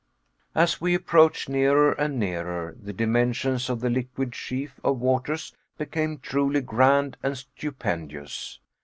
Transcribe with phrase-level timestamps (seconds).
[0.55, 6.17] As we approached nearer and nearer, the dimensions of the liquid sheaf of waters became
[6.17, 8.59] truly grand and stupendous.